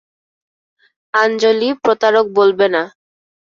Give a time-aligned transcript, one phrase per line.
[1.13, 2.83] আঞ্জলি প্রতারক বলবে না।